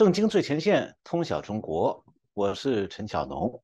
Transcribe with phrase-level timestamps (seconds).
[0.00, 2.02] 正经最前线，通晓中国，
[2.32, 3.62] 我是陈晓农。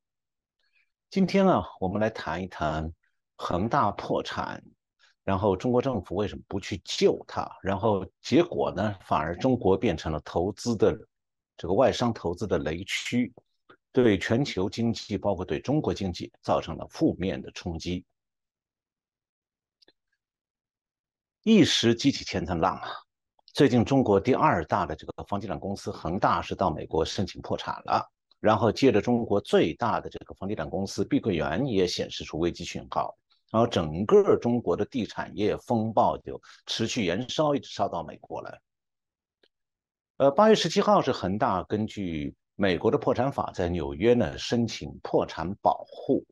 [1.09, 2.93] 今天呢，我们来谈一谈
[3.37, 4.63] 恒大破产，
[5.23, 7.51] 然后中国政府为什么不去救它？
[7.63, 10.95] 然后结果呢，反而中国变成了投资的
[11.57, 13.33] 这个外商投资的雷区，
[13.91, 18.05] 对全球经济，包括对中国经济，造成了负面的冲击。
[21.41, 23.06] 一时激起千层浪啊！
[23.57, 28.07] 最近中国第二大的这个房地产公司恒大是到美国申请破产了，
[28.39, 33.17] 然后接着中国最大的这个房地产公司碧桂园也显示出危机讯号，
[33.49, 38.61] 然后整个中国的地产业风暴就持续延烧，一直烧到美国来。
[40.17, 46.23] 呃，八月十七号是恒大根据美国的破产法在纽约呢申请破产保护。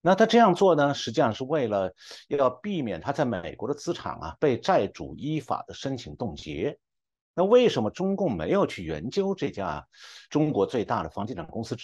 [0.00, 1.94] 那他这样做呢，实际上是为了
[2.28, 6.78] 要避免他在美国的资产啊被债主依法的申请冻结。
[7.34, 9.86] 那为什么中共没有去研究这家
[10.30, 11.76] 中国最大的房地产公司，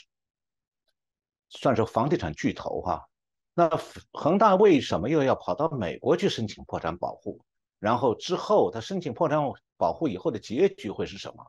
[1.49, 3.09] 算是房地产巨头哈？
[3.53, 3.71] 那
[4.13, 7.45] 恒大为什么又要跑到美国去申请破产保护？
[7.79, 9.39] 然后之后他申请破产
[9.77, 11.45] 保护以后的结局会是什么？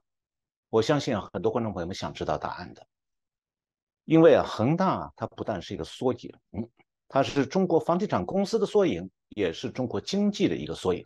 [0.70, 2.86] 我相信很多观众朋友们想知道答案的。
[4.06, 6.32] 因为啊，恒大它不但是一个缩影，
[7.08, 11.06] 它是中国房地产公司的缩影，也是中国经济的一个缩影。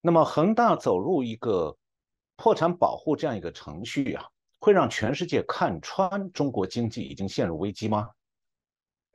[0.00, 1.76] 那么，恒大走入一个
[2.36, 4.24] 破产保护这样一个程序啊，
[4.60, 8.10] 会让全世界看穿中国经济已经陷入危机吗？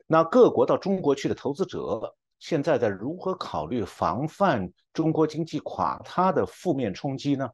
[0.06, 7.48] 那各国到中国去的投资者现在在如何考虑防范中国经济垮塌的负面冲击呢？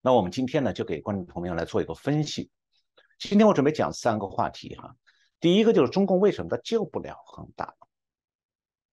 [0.00, 2.48] 那我们今天呢，就给观众朋友来做一个分析。
[3.18, 4.94] 今天我准备讲三个话题哈，
[5.40, 7.74] 第一个就是中共为什么他救不了恒大，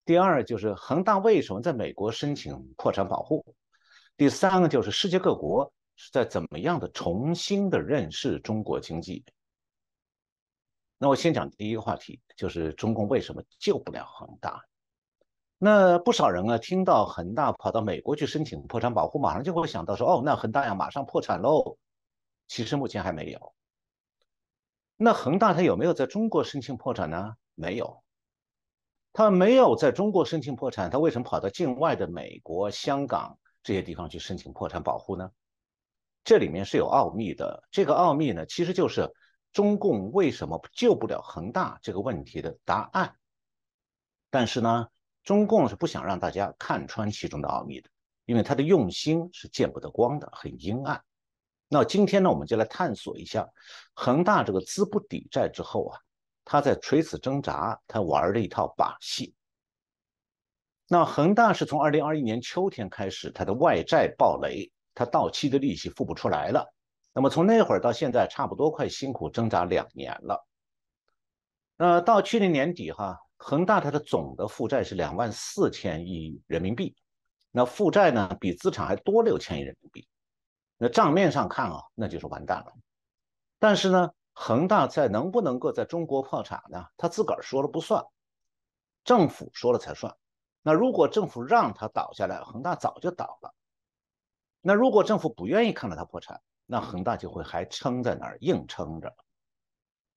[0.04, 3.54] 第二就是恒大为什么在美国申请破产保护，
[4.16, 9.24] 第三个就是世界各国是在怎么样的重新的认识中国经济。
[10.98, 14.62] 那我先讲第一个话题，就是中共为什么救不了恒大。
[15.58, 21.76] 那不少人啊听到恒大跑到美国去申请破产保护，马上就会想到说，哦，那恒大要马上破产喽。
[22.48, 23.54] 其实目前还没有。
[25.02, 27.34] 那恒大他有没有在中国申请破产呢？
[27.56, 28.04] 没有，
[29.12, 35.28] 他没有在中国申请破产，他为什么跑到境外的美国、香港这些地方去申请破产保护呢？
[36.22, 37.64] 这里面是有奥秘的。
[37.72, 39.12] 这个奥秘呢，其实就是
[39.52, 43.16] 中共为什么救不了恒大这个问题的答案。
[44.30, 44.86] 但是呢，
[45.24, 47.90] 中共是不想让大家看穿其中的奥秘的，
[48.24, 51.02] 因为他的用心是见不得光的，很阴暗。
[51.72, 53.48] 那今天呢，我们就来探索一下
[53.94, 55.98] 恒大这个资不抵债之后啊，
[56.44, 59.34] 他在垂死挣扎，他玩的一套把戏。
[60.86, 66.70] 那恒大是从二零二一年秋天开始，他的外债暴雷，他到期的利息付不出来了。
[67.14, 70.46] 那么从那会儿到现在，差不多快辛苦挣扎两年了。
[71.78, 76.94] 那到去年年底哈，恒大它的总的负债是两万四千亿人民币，
[77.50, 80.06] 那负债呢比资产还多六千亿人民币。
[80.82, 82.72] 那账面上看啊，那就是完蛋了。
[83.60, 86.84] 但是呢，恒大在能不能够在中国破产呢？
[86.96, 88.04] 他自个儿说了不算，
[89.04, 90.12] 政府说了才算。
[90.60, 93.54] 那如果政府让他倒下来，恒大早就倒了。
[94.60, 99.14] 那如果政府不愿意看到他破产，那恒大就会还撑在那儿，硬撑着。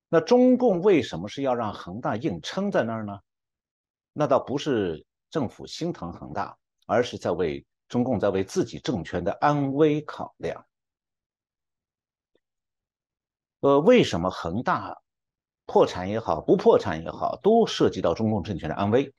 [0.09, 3.19] 那中共为什么是要让恒大硬撑在那儿呢？
[4.13, 7.63] 那倒不是政府心疼恒大，而是在为。
[7.87, 10.65] 中共在为自己政权的安危考量。
[13.59, 15.01] 呃，为什么恒大
[15.65, 19.13] 破产也好，不破产也好，都涉及到中共政权的安危？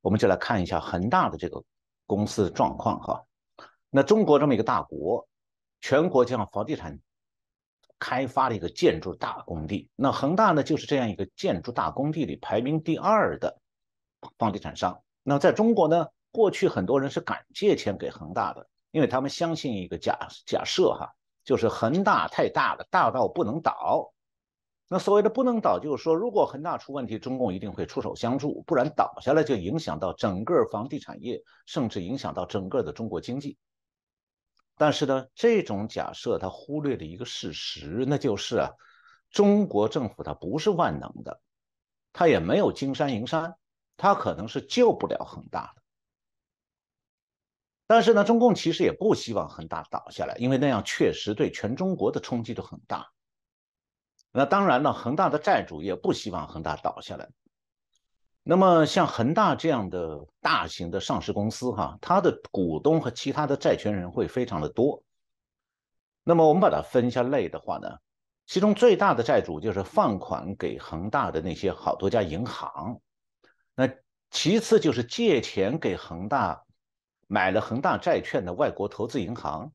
[0.00, 1.62] 我们就来看一下恒大的这个
[2.06, 3.24] 公司状况哈。
[3.90, 5.26] 那中国这么一个大国，
[5.80, 6.98] 全国将房地产
[7.98, 13.60] 开发的一个建筑大工地，那恒大呢就是这样一个建筑大工地里排名第二的
[14.38, 15.00] 房地产商。
[15.22, 16.06] 那在中国呢？
[16.34, 21.08] 过去很多人是敢借钱给恒大的，因为他们相信一个假假设哈，
[21.44, 24.12] 就是恒大太大了，大到不能倒。
[24.88, 33.56] 那所谓的不能倒，就是说如果恒大出问题，中共一定会出手相助，不然倒下来就影响到整个房地产业，甚至影响到整个的中国经济。
[34.76, 38.70] 但是呢，这种假设它忽略了一个事实，那就是啊，
[39.30, 41.40] 中国政府它不是万能的，
[42.12, 43.54] 它也没有金山银山，
[43.96, 45.83] 它可能是救不了恒大的。
[47.86, 53.10] 但是呢，中共其实也不希望恒大倒下来，因为那样确实对全中国的冲击都很大。
[54.32, 57.28] 那当然了，恒大的债主也不希望恒大倒下来。
[58.42, 65.02] 那么像恒大这样的大型的上市公司，哈，它的股东和其他的债权人会非常的多。
[66.24, 67.98] 那么我们把它分一下类的话呢，
[68.46, 73.00] 其中最大的债主就是放款给恒大的那些好多家银行，
[73.74, 73.88] 那
[74.30, 76.64] 其次就是借钱给恒大
[77.26, 79.72] 买了恒大债券的外国投资银行，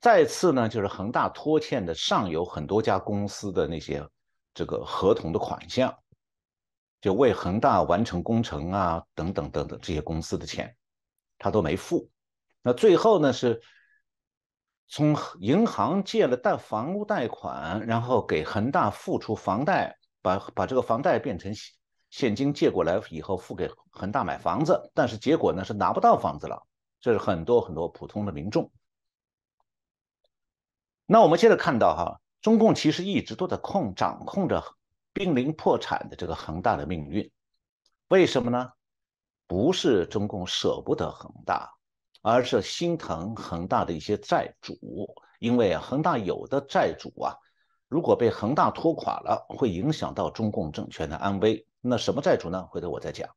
[0.00, 4.06] 再次呢就是恒大拖欠的上游很多家公司的那些
[4.54, 5.96] 这个合同的款项。
[7.00, 10.76] 就为恒大完成工程啊，等等等等这些公司的钱，
[11.38, 12.10] 他都没付。
[12.60, 13.62] 那最后呢，是
[14.88, 21.54] 从银行借了贷房屋贷款，然后给恒大付出房贷，把把这个房贷变成
[22.10, 26.66] 现金借过来以后付给恒大买房子，但是结果呢是拿不到房子了。
[27.00, 28.70] 这是很多很多普通的民众。
[31.06, 34.62] 那我们现在看到哈，中共其实一直都在控掌控着。
[35.14, 37.28] 濒临破产的这个恒大的命运，
[38.06, 38.70] 为什么呢？
[39.48, 41.74] 不是中共舍不得恒大，
[42.22, 44.78] 而是心疼恒大的一些债主。
[45.40, 47.34] 因为，恒大有的债主啊，
[47.88, 51.66] 如果被恒大拖垮了，会影响到中共政权的安危。
[51.80, 52.66] 那什么债主呢？
[52.70, 53.28] 回头我再讲。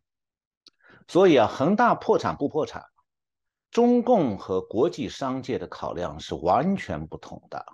[1.07, 2.85] 所以啊，恒大破产不破产，
[3.69, 7.65] 中共和国际商界的考量是完全不同的。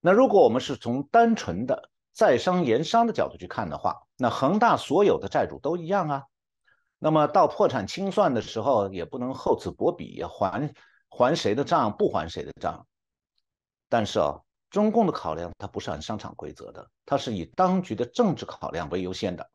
[0.00, 6.24] 那如果我们是从单纯的，在商言商的角度去看的话，那恒大所有的债主都一样啊。
[6.98, 10.72] 那么到破产清算的时候，也不能厚此薄彼，还
[11.08, 12.86] 还谁的账，不还谁的账。
[13.88, 14.40] 但是啊，
[14.70, 19.48] 中共的考量它不是按商场规则的，它是以当局的政治考量为优先的。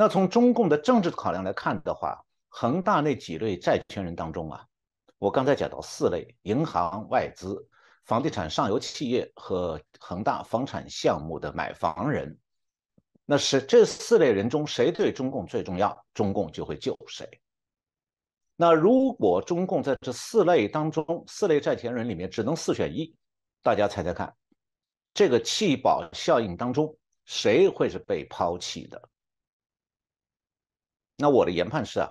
[0.00, 4.64] 那从中共的政治考量来看的话，恒大那几类债权人当中啊，
[5.18, 7.68] 我刚才讲到四类：银行、外资。
[8.04, 12.38] 房地产上游企业和恒大房产项目的买房人，
[13.24, 17.28] 那是这四类人中谁对中共最重要，中共就会救谁。
[18.54, 23.12] 那如果中共在这四类当中，四类债权人里面只能四选一，
[23.64, 24.32] 大家猜猜看，
[25.12, 29.08] 这个弃保效应当中谁会是被抛弃的？
[31.20, 32.08] 那我的研判是啊，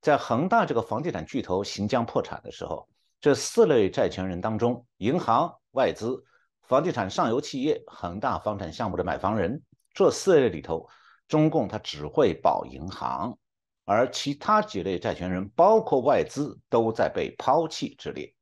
[0.00, 2.88] 在恒大这个房地产巨头行将破产的时候。
[3.20, 6.22] 这四类债权人当中，银行、外资、
[6.62, 9.62] 房地产上游企业、恒大房产项目的买房人，
[9.92, 10.88] 这四类里头，
[11.28, 13.36] 中共它只会保银行，
[13.84, 18.32] 而其他几类债权人，包括外资，都在被抛弃之列。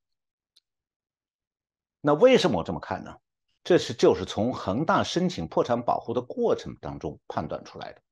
[2.01, 3.17] 那为什么我这么看呢？
[3.63, 8.03] 这是就是从恒大申请破产保护的过程当中判断出来的。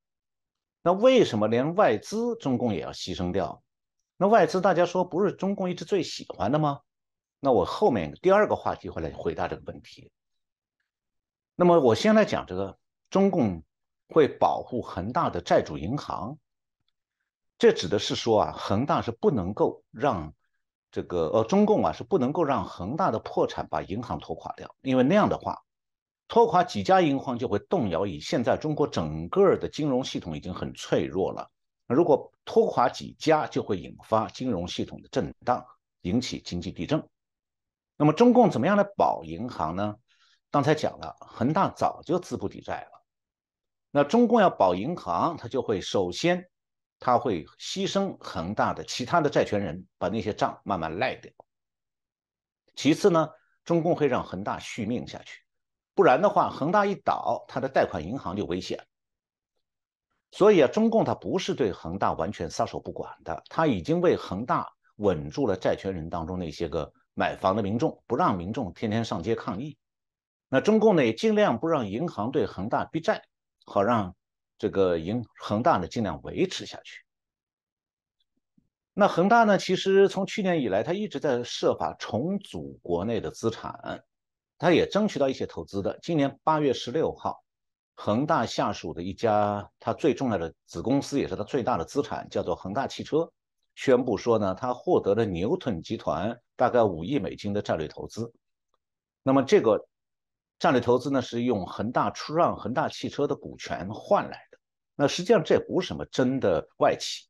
[0.82, 3.62] 那为什么连外资中共也要牺牲掉？
[4.16, 6.80] 那外资大家说不是中共一直最喜欢的吗？
[7.40, 10.12] 那我后面第二个话题会来回答这个问题。
[11.56, 12.78] 那么我先来讲这个
[13.10, 13.62] 中共
[14.08, 16.38] 会保护恒大的债主银行，
[17.58, 20.34] 这指的是说啊，恒大是不能够让
[20.90, 25.62] 这个呃中共啊是不能够让恒大的破产把银行拖垮掉，因为那样的话，
[26.32, 31.46] 拖垮几家银行就会动摇以现在中国整个的金融系统已经很脆弱了。
[31.86, 35.62] 如果拖垮几家，就会引发金融系统的震荡，
[36.00, 37.06] 引起经济地震。
[37.98, 39.94] 那么中共怎么样来保银行呢？
[40.50, 43.04] 刚才讲了，恒大早就资不抵债了。
[43.90, 46.48] 那中共要保银行，他就会首先
[46.98, 51.30] 他会牺牲恒大的其他的债权人，把那些账慢慢赖掉。
[52.74, 53.28] 其次呢，
[53.66, 55.41] 中共会让恒大续命下去，
[56.02, 58.84] 不然的话，恒大一倒，他的贷款银行就危险。
[60.32, 69.78] 所以啊，中共它不是对恒大完全撒手不管的，他已经为恒大稳住了债权人当中那些个买房的民众，不让民众天天上街抗议。
[70.48, 73.22] 那中共呢也尽量不让银行对恒大逼债，
[73.64, 74.16] 好让
[74.58, 77.04] 这个银恒大呢尽量维持下去。
[78.92, 84.02] 那恒大呢，其实从去年以来，他一直在设法重组国内的资产，
[84.62, 85.98] 他也争取到一些投资的。
[86.00, 87.42] 今年八月十六号。
[87.94, 93.30] 恒大下属的一家，他最重要的子公司，也是他最大的资产，叫做恒大汽车，
[93.74, 98.32] 宣布说呢，他获得了牛顿集团大概五亿美金的战略投资。
[99.24, 99.84] 那么这个
[100.60, 104.58] 战略投资呢，是用恒大出让恒大汽车的股权换来的。
[104.94, 107.26] 那实际上这也不是什么真的外企，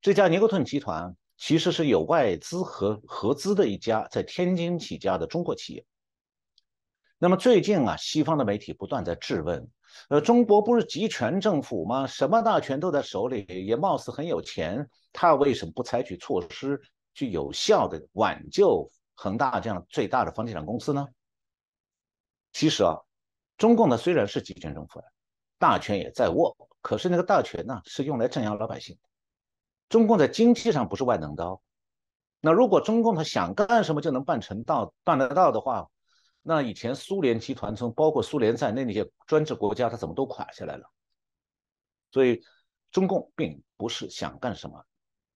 [0.00, 5.84] 这家牛顿集团其实是有外资和合资的一家在天津起家的中国企业。
[7.22, 9.64] 那么最近啊，西方的媒体不断在质问。
[10.08, 12.04] 呃，中国不是集权政府吗？
[12.04, 14.84] 什么大权都在手里，也貌似很有钱。
[15.12, 16.82] 他为什么不采取措施
[17.14, 21.06] 去有效的挽救恒大这样最大的房地产公司呢？
[22.52, 22.96] 其实啊，
[23.56, 25.00] 中共呢虽然是集权政府，
[25.60, 28.98] 大权也在握，可是那个大权呢是用来镇压老百姓。
[29.88, 31.60] 中共在经济上不是万能的哦，
[32.40, 35.88] 那如果中共他想干什么就能办成到办得到的话，
[36.44, 40.90] 那以前苏联集团从包括苏联在内那些专制国家，它怎么都垮下来了？
[42.10, 42.42] 所以
[42.90, 44.84] 中共并不是想干什么，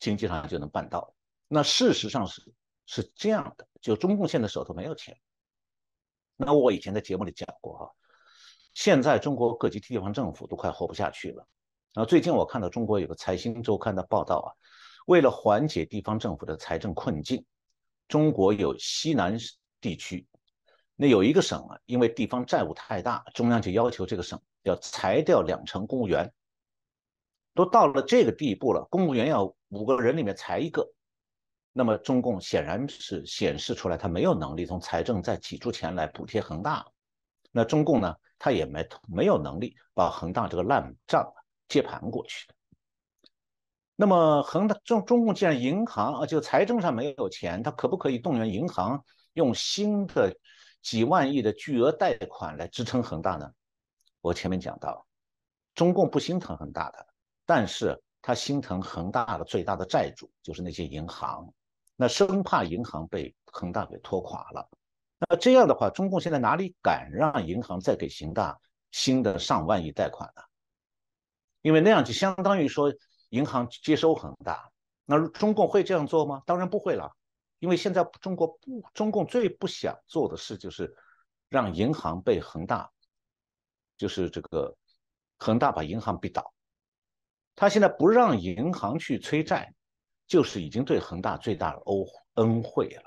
[0.01, 1.15] 经济上就能办到。
[1.47, 2.43] 那事实上是
[2.87, 5.17] 是这样的，就中共现在手头没有钱。
[6.37, 7.91] 那我以前在节目里讲过哈，
[8.75, 11.47] 现在中国各级地方政府都快活不下去了。
[11.95, 14.49] 然后最近我看到中国有个财新周刊的报道啊，
[15.07, 17.43] 为了缓解地方政府的财政困境，
[18.09, 19.39] 中国有西南
[19.81, 20.27] 地区。
[20.99, 26.33] 那有一个省啊，因为地方债务太大，中央就要求这个省要裁掉两成公务员，
[27.53, 30.91] 都到了这个地步了，公务员要五个人里面裁一个，
[31.75, 36.87] 那么中共显然是显示出来他没有能力从财政再挤出钱来补贴恒大，
[37.53, 41.31] 那中共呢，他也没没有能力把恒大这个烂账
[41.69, 42.47] 接盘过去。
[43.97, 50.35] 那么恒大中中共既然银行啊就财政上没有钱，他可不可以动员银行用新的？
[50.87, 53.53] 几万亿的巨额贷款来支撑恒大呢？
[54.21, 55.05] 我前面讲到，
[55.75, 57.05] 中共不心疼恒大的，
[57.45, 61.53] 但是他心疼恒大的最大的债主就是那些银行，
[61.97, 64.71] 那生怕银行被恒大给拖垮了。
[65.19, 68.57] 那这样的话，中共现在哪里敢让银行再给恒大
[68.93, 70.43] 新的上万亿贷款呢？
[71.63, 72.95] 因为那样就相当于说
[73.31, 74.71] 银行接收恒大，
[75.05, 76.45] 那中共会这样做吗？
[76.47, 77.13] 当然不会了。
[77.59, 80.95] 因为现在中国不，中共最不想做的事就是
[81.49, 82.91] 让银行被恒大，
[83.97, 84.77] 就是这个
[85.39, 86.53] 恒大把银行逼倒。
[87.55, 89.73] 他现在不让银行去催债，
[90.27, 93.03] 就是已经对恒大最大的欧恩惠了。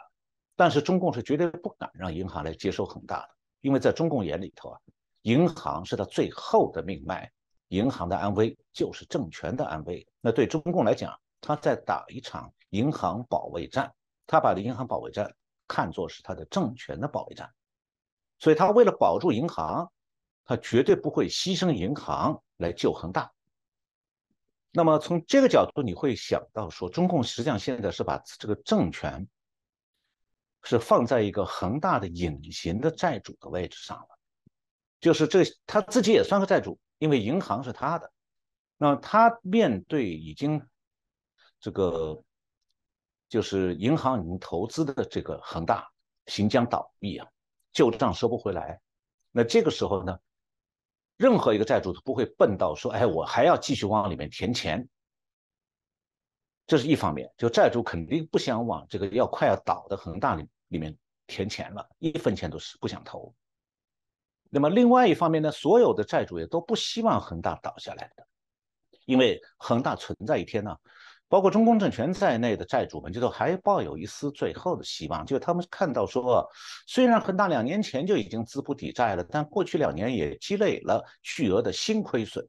[0.55, 3.29] 但是中共是绝对不敢让银行来接收恒大的，
[3.61, 4.79] 因为在中共眼里头啊，
[5.21, 7.31] 银行是他最后的命脉，
[7.67, 10.05] 银行的安危就是政权的安危。
[10.19, 13.93] 那对中共来讲，他在打一场银行保卫战。
[14.31, 15.35] 他把银行保卫战
[15.67, 17.51] 看作是他的政权的保卫战，
[18.37, 19.91] 所以他为了保住银行，
[20.45, 23.31] 他绝对不会牺牲银行来救恒大。
[24.71, 29.27] 那么从这个角度，你会想到说，中共实际上现在是把这个政权
[30.61, 34.19] 是放在一个恒大的隐形的债主的位置上了，
[34.99, 38.11] 就是这他自己也算个债主，因为银行是他的。
[38.77, 40.63] 那他面对已经
[41.59, 42.23] 这个。
[43.29, 45.87] 就是银行已经投资的这个恒大
[46.25, 47.27] 行将倒闭啊，
[47.71, 48.81] 旧账收不回来。
[49.31, 50.19] 那这个时候呢，
[51.15, 54.89] 任何一个债主都不会笨到说：“哎，我还要继续往里面填钱。”
[56.65, 63.33] 这是一方面，就债主肯定不想往这个要快要倒的恒大里里面填钱了，一分钱都是不想投。
[64.49, 68.27] 那么另外一方面呢，所有的债主也都不希望恒大倒下来的，
[69.05, 70.75] 因为恒大存在一天呢。
[71.29, 76.43] 包括中共政权在内的债主们，就都还抱有一丝最后的希望，就是他们看到说，
[76.87, 82.45] 虽然恒大两年前就已经资不抵债了，但过去两年也积累了巨额的新亏损。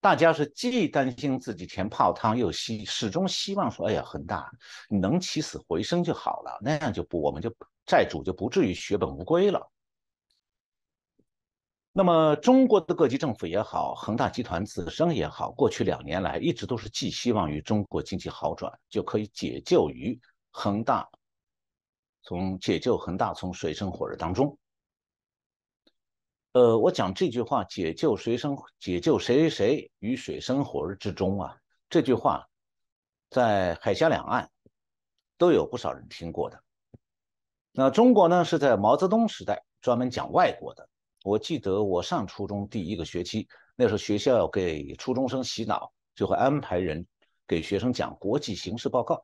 [0.00, 4.50] 大家是既担心自己钱泡汤，又希始终希望说，哎呀，恒大
[4.88, 7.52] 你能起死回生就好了，那样就不我们就
[7.84, 9.60] 债主就不至于血本无归了。
[11.98, 20.16] 那么，中国的各级政府也好，恒大集团自身也好，过去两年来一直都是寄希望于中国经济好转，就可以解救于
[20.52, 21.08] 恒大，
[22.22, 24.56] 从解救恒大从水深火热当中。
[26.52, 31.56] 呃，我讲这句话，解救谁生解救谁谁于水深火热之中啊，
[31.90, 32.46] 这句话
[33.28, 34.48] 在海峡两岸
[35.36, 36.62] 都有不少人听过的。
[37.72, 40.88] 那中国呢，是在毛泽东时代专门讲外国的。
[41.24, 47.04] 我记得我上初中第一个学期，那时候学校要给初中生洗脑，就会安排人
[47.46, 49.22] 给学生讲国际形势报告。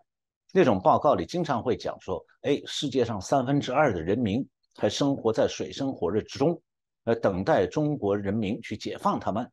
[0.53, 4.47] 那种报告里经常会讲说，哎，世界上三分之二的人民
[4.77, 6.61] 还生活在水深火热之中，
[7.05, 9.51] 呃，等待中国人民去解放他们。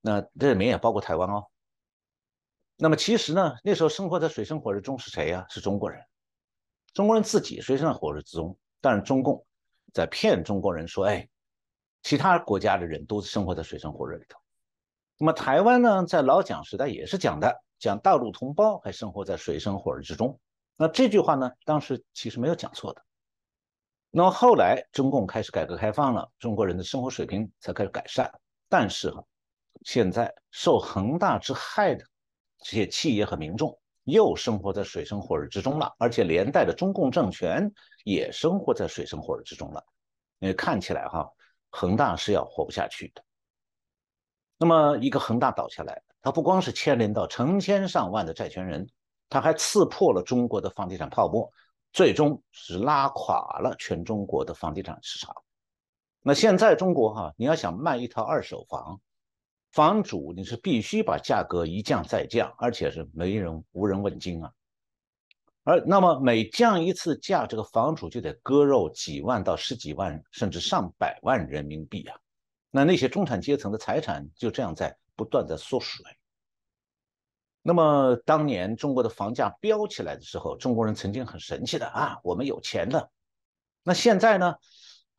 [0.00, 1.44] 那这里面也包括台湾哦。
[2.76, 5.46] 那么其实呢，那时候生活在水深火热中是谁呀？
[5.48, 6.00] 是中国人。
[6.94, 9.44] 中国人自己水深火热之中，但是中共。
[9.96, 11.26] 在骗中国人说，哎，
[12.02, 14.38] 其他国家的人都生活在水深火热里头。
[15.16, 20.38] 那么台湾呢，在老蒋时代也是讲的，讲大陆同胞还生活在水深火热之中。
[20.76, 23.02] 那这句话呢，当时其实没有讲错的。
[24.10, 28.30] 那么后来中共开始改革开放了，中国人的生活水平才开始改善。
[28.68, 29.24] 但是哈，
[29.80, 32.04] 现在受恒大之害的
[32.58, 33.74] 这些企业和民众。
[34.06, 37.70] 又生活在水深火热之中了，而且连带的中共政权
[38.04, 39.84] 也生活在水深火热之中了。
[40.38, 41.28] 因为看起来哈，
[41.70, 43.22] 恒大是要活不下去的。
[44.58, 48.88] 那么一个恒大倒下来，它不光是牵连到成千上万的债权人，
[49.28, 51.50] 它还刺破了中国的房地产泡沫，
[51.92, 55.34] 最终是拉垮了全中国的房地产市场。
[56.22, 59.00] 那现在中国哈，你要想卖一套二手房，
[59.72, 64.50] 房主你是必须把价格一降再降，而且是没人无人问津啊。
[65.64, 72.16] 而那么每降一次价，这个房主就得割肉几万到十几万，甚至上百万人民币啊。
[72.70, 76.04] 那那些中产阶层的财产就这样在不断的缩水。
[77.62, 83.10] 那么当年中国的房价飙起来的时候，中国人曾经很神气的啊，我们有钱了。
[83.82, 84.54] 那现在呢？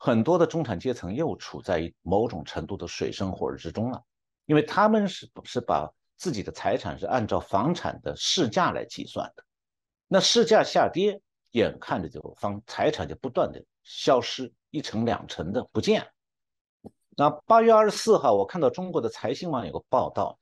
[0.00, 4.00] 很多的中产阶层又处在某种程度的水深火热之中了，
[4.48, 5.86] 因为他们是是把
[6.16, 9.44] 自己的财产是按照房产的市价来计算的，
[10.06, 16.10] 那市价下跌，眼看着就房财产就不断的消失，一层两层的不见。
[17.14, 20.38] 那八月二十四号，我看到中国的财新网有个报道，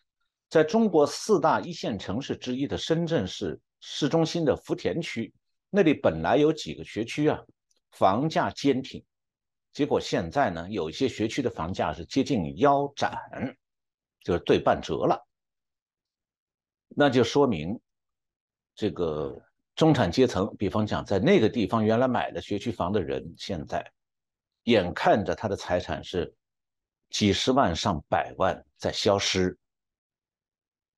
[0.49, 5.35] 在中国四大一线城市之一的深圳市市中心的福田区，
[5.69, 7.43] 那里本来有几个学区啊，
[7.91, 9.05] 房价坚挺。
[9.73, 13.19] 结果现在呢，有一些学区的房价是接近腰斩，
[14.27, 15.25] 就是对半折了。
[16.89, 17.81] 那就说明，
[18.75, 19.41] 这个
[19.77, 23.89] 中产阶层，比方讲在那个地方原来买的学区房的人，现在
[24.65, 26.35] 眼看着他的财产是
[27.09, 29.57] 几十万上百万在消失，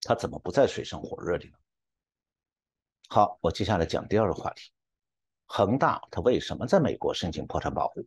[0.00, 1.58] 他怎么不在水深火热里呢？
[3.11, 4.73] 好，我接下来讲第二个话题：
[5.44, 8.06] 恒大他为什么在美国申请破产保护？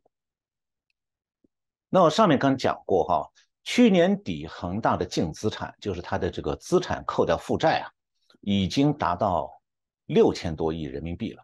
[1.90, 3.32] 那我上面刚讲过哈，
[3.64, 7.92] 去年底恒大的净资产，就是它的这个资产扣掉负债啊，
[8.42, 9.62] 已经达到
[10.08, 11.44] 六千多亿人民币了。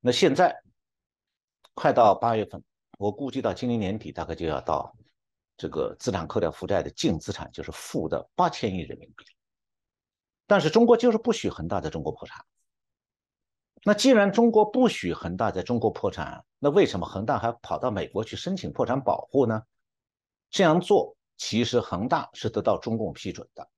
[0.00, 0.54] 那现在
[1.74, 2.62] 快到八月份，
[2.98, 4.94] 我估计到今年年底大概就要到
[5.56, 9.24] 这个资产扣掉负债的净资产就是负的八千亿人民币。
[10.46, 12.44] 但是中国就是不许恒大在中国破产。
[13.84, 19.62] 那既然中国不许恒大在中国破产，那为什么恒大还跑到美国去申请破产保护呢？
[20.50, 23.68] 这样做其实恒大是得到中共批准的。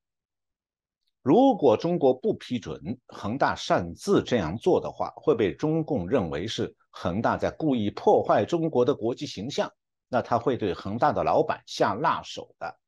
[1.22, 9.72] 如果中国不批准恒大擅自这样做的话，会被中共认为是恒大在故意破坏中国的国际形象，
[10.06, 12.78] 那他会对恒大的老板下辣手的。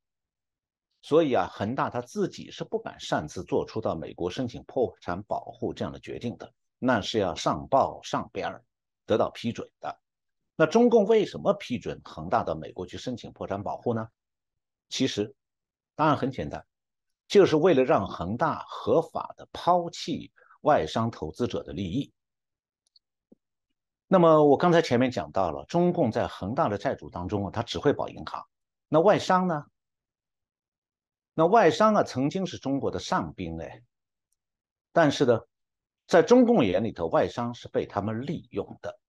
[1.01, 8.63] 所以啊，恒大他自己是不敢擅自做出到美国申请破产保护这样的决定的，那是要上报上边儿
[9.05, 9.99] 得到批准的。
[10.55, 14.07] 那中共为什么批准恒大到美国去申请破产保护呢？
[14.89, 15.35] 其实
[15.95, 16.65] 答案很简单，
[17.27, 22.11] 就是为了让恒大合法的抛弃外商投资者的利益。
[24.07, 28.43] 那么我刚才前面讲到了，中共在恒大的债主当中啊，他只会保银行。
[28.87, 29.65] 那外商呢？
[31.35, 33.83] 那外商啊，曾经是中国的上宾哎，
[34.91, 35.41] 但是呢，
[36.07, 38.99] 在中共眼里头，外商是被他们利用的。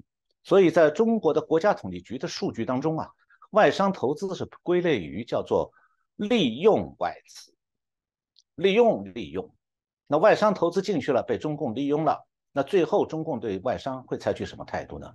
[0.43, 3.11] 所以，在中国的国家统计局的数据当中啊，
[3.51, 5.73] 外商投资是归类于叫做
[6.17, 7.55] 利用外资，
[8.55, 9.55] 利用利用。
[10.07, 15.13] 那外商投资进去了，被中共利用了，那最后中共对外商会采取什么态度呢？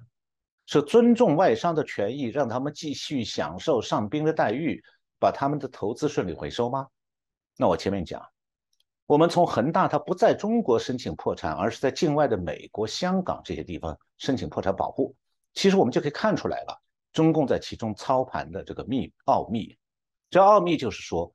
[0.67, 4.83] 是尊重外商的权益，让他们继续享受上宾的待遇，
[5.19, 6.87] 把他们的投资顺利回收吗？
[7.57, 8.25] 那我前面讲。
[9.07, 15.15] 我们从恒大它不在中国申请破产，而是在境外的美国、香港这些地方申请破产保护。
[15.53, 16.81] 其实我们就可以看出来了，
[17.15, 19.77] 中共在其中操盘的这个秘奥秘。
[20.29, 21.31] 这奥秘就是说，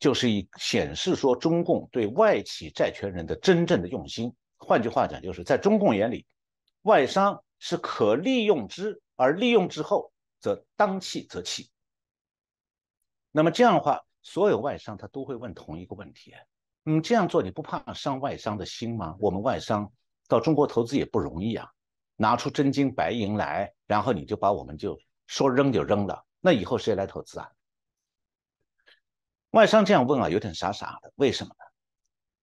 [0.00, 4.34] 就是以显示说中共对外企债权人的真正的用心。
[4.58, 6.26] 换句话讲，就是在中共眼里，
[6.82, 11.70] 外商是可利用之，而利用之后则当弃则弃。
[13.30, 16.34] 那么这样的话，所有外商他都会问同一个问题。
[16.86, 19.16] 嗯，这样做你不怕伤外商的心吗？
[19.20, 19.92] 我们外商
[20.26, 21.70] 到中国投资也不容易啊，
[22.16, 27.48] 拿出真金白银来，然后你就把我们就说扔就扔了，那以后谁来投资啊？
[29.50, 31.64] 外商这样问啊，有点傻傻的，为什么呢？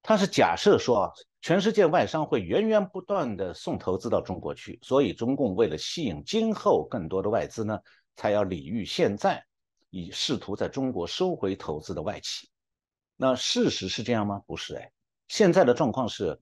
[0.02, 7.80] 他是假设说全世界外商会源源不断的送投资到中国去，所以中共为了吸引今后更多的外资呢，
[8.16, 9.46] 才要礼遇现在
[9.90, 12.50] 以试图在中国收回投资的外企。
[13.16, 14.42] 那事实是这样吗？
[14.48, 14.92] 不是哎，
[15.28, 16.40] 现在的状况是，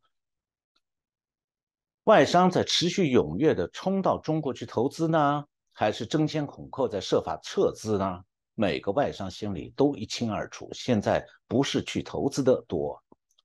[2.06, 8.24] 外商在持续踊跃的冲到中国去投资呢，还是争先恐后在设法撤资呢？
[8.56, 13.02] 每个外商心里都一清二楚，现在不是去投资的多，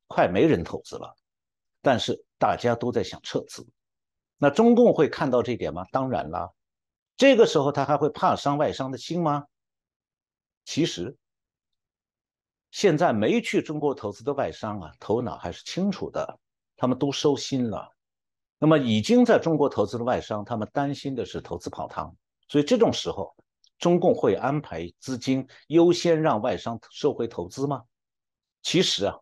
[0.07, 1.14] 快没人投资了，
[1.83, 3.67] 但是大家都在想撤资。
[4.38, 5.85] 那中共会看到这点吗？
[5.93, 6.53] 当然了，
[7.17, 9.45] 这个时候他还会怕伤外商的心吗？
[10.64, 11.17] 其实。
[12.71, 16.40] 现在没去中国投资的外商啊，头脑还是清楚的。
[16.77, 17.93] 他们都收心了。
[18.64, 22.16] 那么已经在中国投资的外商，他们担心的是投资泡汤，
[22.48, 23.37] 所以这种时候，
[23.79, 27.85] 中共会安排资金优先让外商收回投资吗？
[28.62, 29.18] 其实啊，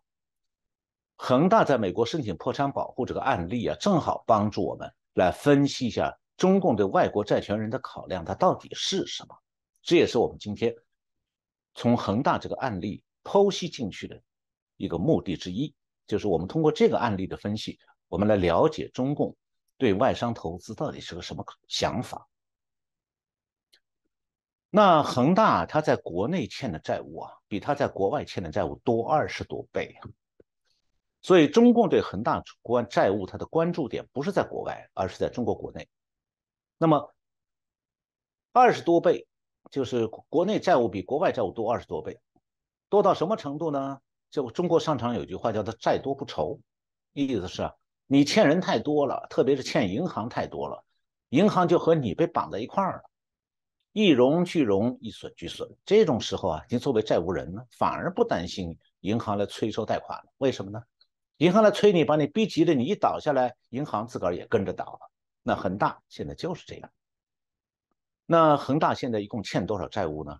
[1.16, 9.35] 恒大在美国申请破产保护这个案例啊，正好帮助我们来分析一下中共对外国债权人的考量，它到底是什么？
[9.83, 10.72] 这也是我们今天
[11.74, 14.22] 从恒大这个案例剖析进去的
[14.76, 15.74] 一个目的之一，
[16.07, 17.76] 就是我们通过这个案例的分析。
[18.12, 19.35] 我们来了解中共
[19.79, 22.29] 对外商投资到底是个什么想法。
[24.68, 29.98] 那恒大他在国内欠的债务啊，比他在国外欠的债务多二十多倍。
[31.22, 35.88] 所以中共对恒大关债务，它的关注点不是在国外，而是在中国国内。
[36.77, 37.14] 那么
[38.53, 39.27] 二十多倍，
[39.70, 42.20] 就是国内债务比国外债务多二十多倍，
[42.90, 44.01] 多到什么程度呢？
[44.31, 46.61] 就中国商场有句话叫做“债多不愁”，
[47.14, 47.72] 意思是。
[48.12, 50.85] 你欠人太多了，特别是欠银行太多了，
[51.31, 53.05] 银行就和你被绑在一块儿了，
[53.94, 55.66] 一荣俱荣，一损俱损。
[55.87, 60.27] 这种时候啊，你作为债务人呢，反而不担心银行来催收贷款了。
[60.37, 60.83] 为什么呢？
[61.38, 65.11] 银行来催你，把你逼急了，你一倒下来，银行自个儿也跟着倒了。
[65.42, 66.90] 那恒大现在就是这样。
[68.27, 70.38] 那恒大现在一共欠多少债务呢？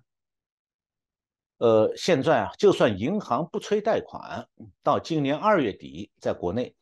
[1.57, 4.47] 呃，现在啊，就算银行不催贷款，
[4.83, 6.77] 到今年二月底，在国内。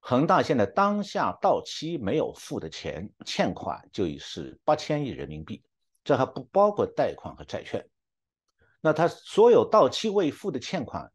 [0.00, 5.62] 恒大现在当下到期没有付的钱欠款就已是八千亿人民币，
[6.02, 7.86] 这还不包括贷款和债券。
[8.80, 11.10] 那他所有到期未付的欠款，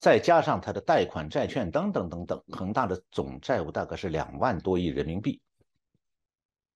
[0.00, 5.40] 再加上他的贷款、债券等等等等，恒大的总债务大概是两万多亿人民币。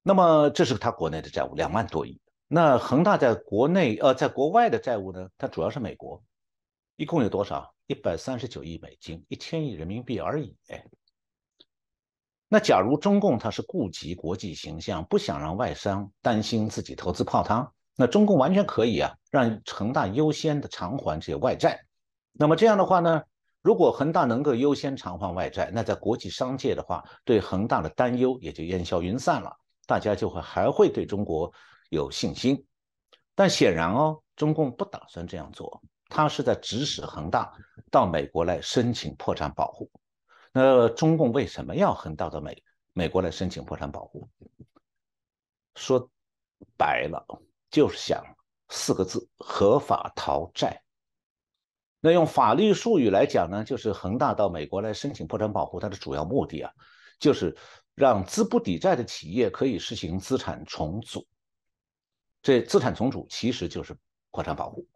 [0.02, 2.20] 那么这是他国内的债务两万多亿。
[2.48, 5.28] 那恒大在国内呃，在国外的债务呢？
[5.38, 6.22] 它主要是美国，
[6.96, 7.74] 一共有多少？
[7.86, 10.56] 一百三十九亿美金，一千亿人民币而已。
[12.52, 21.82] 那假如中共他是顾及国际形象，不想让外商担心自己投资泡汤，那中共完全可以啊，让恒大优先的偿还这些外债。
[22.34, 23.22] 那么这样的话呢，
[23.62, 29.50] 如果恒大能够优先偿还外债，那在国际商界的话，对恒大的担忧也就烟消云散了，
[29.86, 31.50] 大家就会还会对中国
[31.88, 32.62] 有信心。
[33.34, 37.50] 但显然哦，中共不打算这样做，他是在指使恒大
[37.90, 39.90] 到美国来申请破产保护。
[40.54, 42.62] 那中共为什么要恒大到美
[42.92, 44.28] 美国来申请破产保护？
[45.74, 46.10] 说
[46.76, 47.26] 白了
[47.70, 48.22] 就是想
[48.68, 50.82] 四个字：合法逃债。
[52.00, 56.72] 那用法律术语来讲呢，就是恒大到美国来申请破产保护，它的主要目的啊，
[57.18, 57.56] 就是
[57.94, 61.26] 让资不抵债的企业可以实行资产重组。
[62.42, 63.96] 这资产重组其实就是
[64.30, 64.86] 破产保护。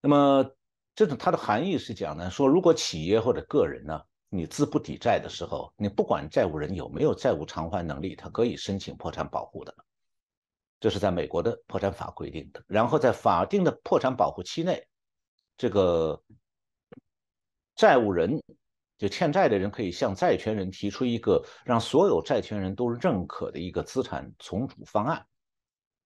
[0.00, 0.54] 那么。
[0.94, 9.74] 这种它的含义是讲呢，说如果企业或者个人呢，你资不抵债的时候，你不管债务人有没有债务偿还能力，他可以申请破产保护的，
[10.78, 12.62] 这是在美国的破产法规定的。
[12.66, 14.86] 然后在法定的破产保护期内，
[15.56, 16.22] 这个
[17.74, 18.40] 债务人
[18.96, 25.26] 就欠债的人可以向债权人提出一个让所有债权人都认可的一个资产重组方案。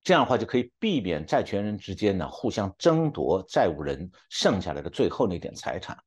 [0.08, 6.02] 这样的话就可以避免债权人之间呢互相争夺债务人剩下来的最后那点财产。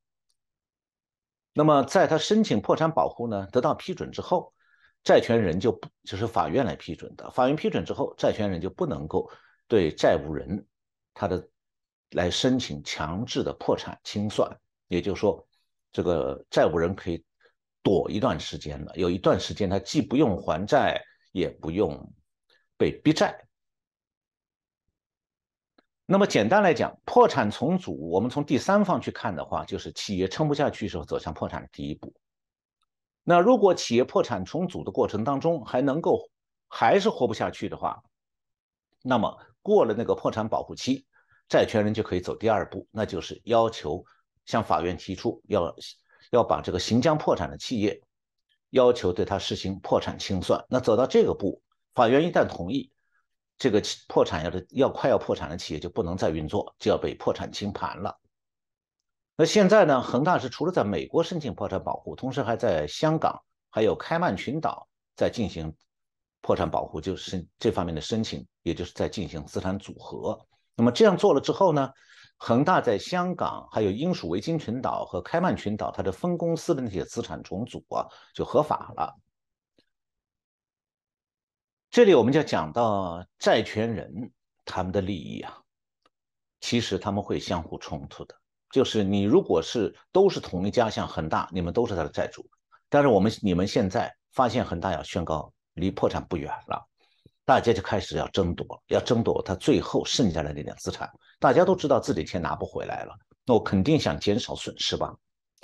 [1.52, 4.52] 那么在他申请破产保护呢得到批准之后，
[5.04, 7.30] 债权人就不就是法院来批准的。
[7.30, 9.30] 法院批准之后，债权人就不能够
[9.68, 10.66] 对债务人
[11.14, 11.48] 他的
[12.10, 14.50] 来申请强制的破产清算。
[14.88, 15.46] 也就是说，
[15.92, 17.24] 这个债务人可以
[17.84, 22.12] 躲一段时间了，有一段时间他既不用还债，也不用
[22.76, 23.40] 被逼债。
[26.12, 32.12] 那么简单来讲，破产重组，我们从第三方去看的话，就是企业撑不下去时候走向破产的第一步。
[33.24, 36.28] 那如果企业破产重组的过程当中还能够
[36.68, 38.02] 还是活不下去的话，
[39.02, 41.06] 那么过了那个破产保护期，
[41.48, 44.04] 债权人就可以走第二步，那就是要求
[44.44, 45.74] 向法院提出要
[46.30, 47.98] 要把这个行将破产的企业
[48.68, 50.62] 要求对他实行破产清算。
[50.68, 51.62] 那走到这个步，
[51.94, 52.92] 法院一旦同意。
[53.62, 58.18] 这个破产要的要快要破产的企业就不能再运作，就要被破产清盘了。
[59.36, 60.02] 那现在呢？
[60.02, 65.72] 恒大是除了在美国申请破产保护，同时还在香港还有开曼群岛在进行
[66.40, 70.36] 破产保护，就是这方面的申请，也就是在进行资产组合。
[70.74, 71.88] 那么这样做了之后呢？
[72.38, 78.02] 恒大在香港还有英属维京群岛和开曼群岛它的分公司的那些资产重组啊，
[78.34, 79.14] 就合法了。
[81.92, 84.32] 这里我们就讲到债权人
[84.64, 85.58] 他们的利益啊，
[86.58, 88.34] 其实他们会相互冲突的。
[88.70, 92.48] 就是你如果是都是同一家，像恒大，你们都是他的债主，
[92.88, 96.82] 但是我们你们现在发现恒大要宣告离破产不远了，
[97.44, 101.06] 大家就开始要争夺，要争夺他最后剩下的那点资产。
[101.38, 105.14] 大家都知道自己钱拿不回来了，那我肯定想减少损失吧。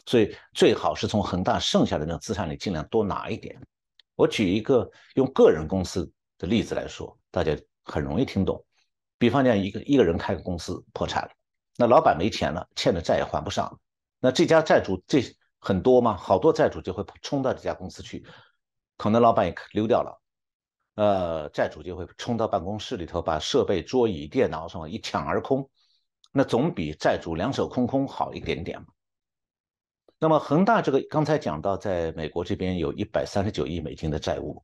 [0.04, 3.58] 所以最好是从恒大剩下的那个资产里尽量多拿一点。
[4.14, 8.64] 我举一个用个人公司的例子来说，大家很容易听懂。
[9.18, 11.30] 比方讲，一个一个人开个公司破产了，
[11.76, 13.80] 那老板没钱了，欠的债也还不上，
[14.20, 15.20] 那这家债主这
[15.58, 16.16] 很多吗？
[16.16, 18.24] 好多债主就会冲到这家公司去，
[18.96, 20.22] 可能老板也溜掉了，
[20.94, 25.68] 呃，债主就会冲到办公室里头，把设备、桌椅、电脑什么一抢而空，
[26.30, 28.86] 那总比债主两手空空好一点点嘛。
[30.20, 34.62] 那么恒大这个刚才讲到，在美国这边有一百三十九亿美金的债务，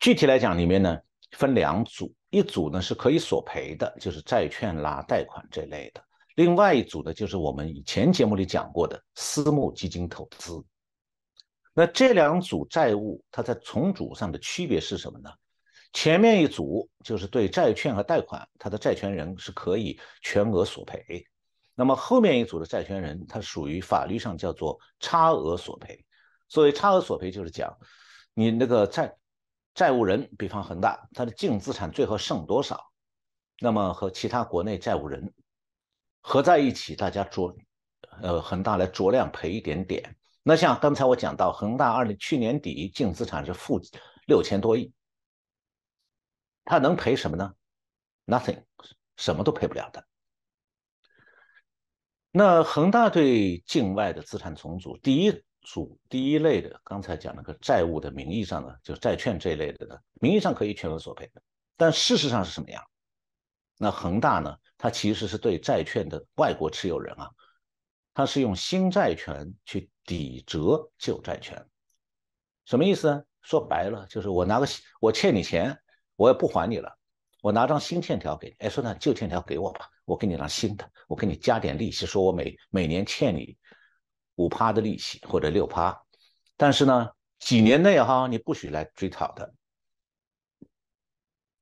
[0.00, 0.98] 具体来讲里面呢
[1.32, 6.00] 分两组，一组呢是可以索赔的，就是债券啦、贷款这类的；
[6.36, 10.64] 另外一组呢就是我们以前节目里讲过的私募基金投资。
[11.74, 15.30] 那这两组债务它在重组上的区别是什么呢？
[15.92, 21.26] 前面一组就是对债券和贷款，它的债权人是可以全额索赔。
[21.74, 26.02] 那么后面一组的债权人，他属于法律上叫做差额索赔。
[26.48, 27.74] 所谓差额索赔，就是讲
[28.32, 29.14] 你那个债
[29.76, 32.90] 债务人，比方恒大，他的净资产最后剩多少，
[33.60, 35.34] 那么和其他国内债务人
[36.22, 37.54] 合在一起，大家酌
[38.22, 40.16] 呃恒大来酌量赔一点点。
[40.42, 43.78] 那像刚才我讲到，恒大二零去年底净资产是负
[44.26, 44.90] 六千多亿，
[46.64, 47.52] 他能赔什么呢
[48.24, 48.64] ？Nothing，
[49.18, 50.06] 什么都赔不了的。
[52.30, 61.42] 那恒大对境外的资产重组，第一属第一类的，刚才讲那个债务的名义上的，就是债券这一类的呢，名义上可以全额索赔的，
[61.76, 62.82] 但事实上是什么样？
[63.76, 67.28] 那恒大呢，它其实是对债券的外国持有人啊，
[68.14, 71.66] 它是用新债权去抵折旧债权，
[72.64, 73.22] 什么意思呢？
[73.42, 74.66] 说白了就是我拿个
[75.00, 75.76] 我欠你钱，
[76.14, 76.96] 我也不还你了。
[77.42, 83.56] 我拿张新欠条给你，哎，说那旧欠条给我吧，我给你张新的，我给你加点利息，说我每每年欠你
[84.36, 86.00] 五趴的利息或者六趴，
[86.56, 89.52] 但是呢，几年内哈你不许来追讨的。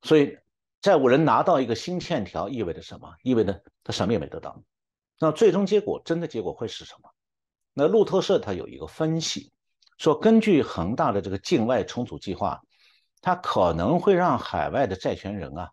[0.03, 0.37] 所以
[0.81, 3.11] 债务人拿到一个新欠条意味着什么？
[3.23, 4.61] 意味着他什么也没得到。
[5.19, 7.09] 那最终结果真的结果会是什么？
[7.73, 9.51] 那路透社它有一个分析，
[9.97, 12.61] 说根据恒大的这个境外重组计划，
[13.21, 15.71] 它可能会让海外的债权人啊。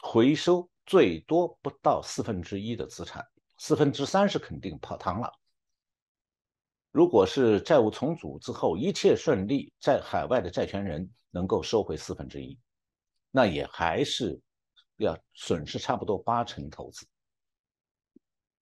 [0.00, 3.24] 回收最多不到四分之一的资产，
[3.58, 5.32] 四分之三是肯定泡汤了。
[6.98, 12.58] 如果是债务重组之后一切顺利，在海外的债权人能够收回四分之一，
[13.30, 14.36] 那也还是
[14.96, 17.06] 要损失差不多八成投资。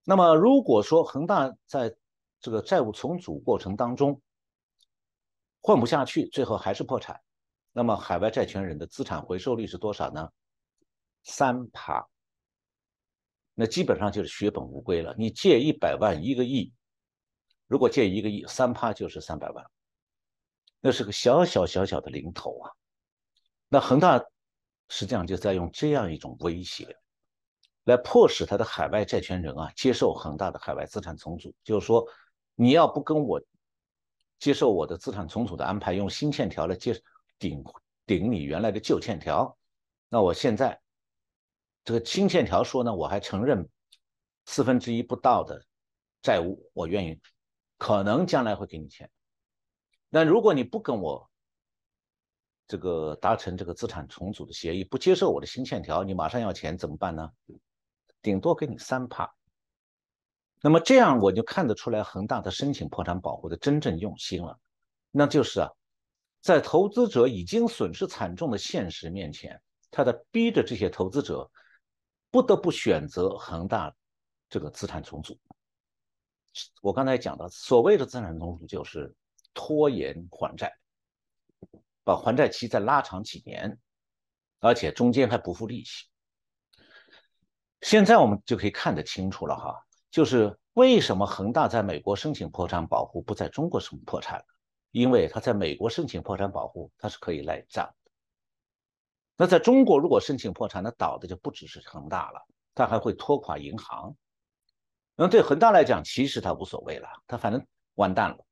[0.05, 1.97] 那么如果说恒大在
[2.39, 4.21] 这个债务重组过程当中
[5.63, 7.19] 混不下去，最后还是破产，
[7.73, 10.31] 那么海外债权人的资产回收率是多少呢？
[11.23, 12.07] 三趴，
[13.55, 15.15] 那基本上就是血本无归了。
[15.17, 16.71] 你借一百万一个亿，
[17.67, 19.65] 如果借一个亿，三趴就是三百万，
[20.81, 22.71] 那是个小小小小的零头啊。
[23.69, 24.19] 那恒大
[24.89, 26.97] 实际上就在用这样一种威胁，
[27.85, 31.55] 来迫使他的海外债权人啊接受恒大的海外资产重组。
[31.65, 32.07] 就是说，
[32.55, 33.41] 你要不跟我
[34.39, 37.01] 接受我的资产重组的安排，用新欠条来接
[37.39, 37.65] 顶
[38.07, 39.57] 顶你原来的旧欠条，
[40.09, 40.81] 那我现在。
[41.85, 43.65] 这个新欠条说呢，我还承认
[44.47, 45.65] 四分之一不到的
[46.21, 47.21] 债务，我愿意，
[47.79, 49.11] 可能将来会给你钱。
[50.09, 51.31] 那如果你不跟我
[52.67, 57.31] 这个达成这个资产重组的协议，不接受我的新欠条，你马上要钱怎么办呢？
[58.23, 59.33] 顶多给你三趴。
[60.63, 64.59] 那么这样我就看得出来恒大的申请破产保护的真正用心了，
[65.11, 65.71] 那就是啊，
[66.41, 69.61] 在投资者已经损失惨重的现实面前，
[69.91, 71.51] 他在逼着这些投资者。
[72.29, 73.95] 不得不选择恒大
[74.51, 75.39] 这个资产重组。
[76.83, 79.15] 我刚才讲的，所谓的资产重组就是
[79.55, 80.73] 拖延还债，
[82.05, 83.79] 把还债期再拉长几年，
[84.61, 86.07] 而且中间还不付利息。
[87.83, 94.45] 现在我们就可以看得清楚了哈，就是为什么恒大在美国申请破产保护，不在中国申破产
[94.91, 98.11] 因为他在美国申请破产保护，他是可以赖账的。
[99.37, 102.41] 那在中国，如果申请破产，那倒的就不只是恒大了，
[102.75, 104.17] 他还会拖垮银行。
[105.17, 108.47] 那对恒大来讲，其实他无所谓了，他反正完蛋了，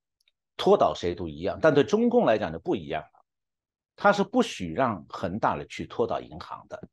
[0.57, 1.59] 拖倒谁都一样。
[1.61, 3.25] 但对中共来讲就不一样了，
[3.95, 6.89] 他是不许让恒大的去拖倒银行的，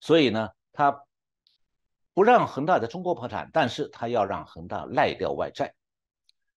[0.00, 1.04] 所以呢，他
[2.14, 5.74] 不让恒大在中国破产，但是他要让恒大赖掉外债。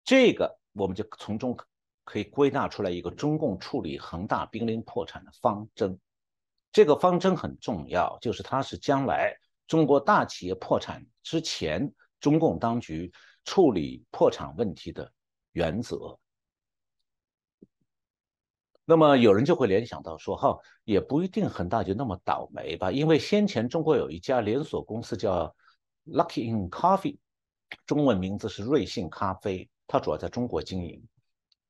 [0.04, 1.58] 这个我们就从中
[2.04, 6.00] 可以归纳出来一个中共处理恒大濒临破产的方针。
[6.72, 9.36] 这个方针很重要，就是它是将来
[9.68, 13.12] 中国大企业破产之前，中共当局
[13.44, 15.12] 处理破产问题的
[15.52, 16.18] 原则。
[18.86, 22.90] 那么有人就会联想到说，哈，也不一定恒大就那么倒霉吧？
[22.90, 25.54] 因为先前中国有一家连锁公司叫
[26.06, 27.18] Lucky in Coffee，
[27.86, 31.06] 中文名字是瑞幸咖啡，它主要在中国经营。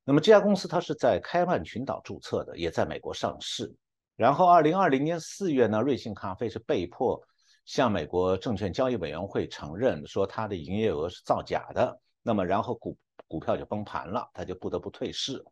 [0.04, 3.74] 那么这家公司它是在开曼群岛注册的，也在美国上市。
[4.14, 7.20] 然后二零二零年四月呢，瑞幸咖啡是被迫
[7.64, 12.00] 向美国证券交易委员会承认说它的营业额是造假的。
[12.22, 12.96] 那么然后股
[13.26, 15.44] 股票就崩盘了，它就不得不退市。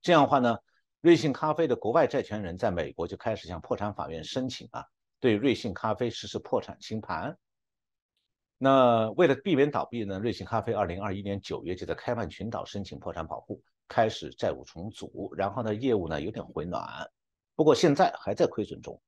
[0.00, 0.56] 这样的话呢？
[1.00, 4.84] 瑞幸咖啡的国外债权人在美国就开始向破产法院申请啊，
[5.18, 7.36] 对瑞幸咖啡实施破产清盘。
[8.56, 17.10] 那为了避免倒闭呢，瑞幸咖啡二零二一年九月就在开曼群岛申请破产保护，开始债务重组，然后呢业务呢有点回暖，
[17.56, 19.02] 不过现在还在亏损中。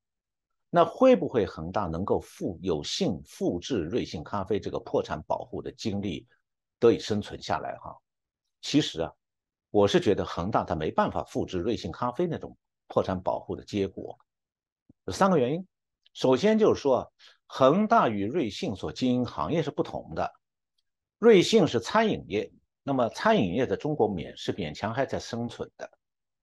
[0.74, 6.26] 那会不会恒大能够复有幸复制瑞幸咖啡这个破产保护的经历，
[6.80, 7.76] 得以生存下来？
[7.76, 7.96] 哈，
[8.60, 9.12] 其实啊。
[9.70, 12.56] 我是觉得恒大它没办法复制瑞幸咖啡那种
[12.88, 14.18] 破产保护的结果，
[15.04, 15.64] 有三个原因。
[16.12, 17.12] 首先就是说，
[17.46, 20.32] 恒大与瑞幸所经营行业是不同的。
[21.18, 25.88] 瑞幸是餐饮业，那么餐饮业在中国勉是勉强还在生存的，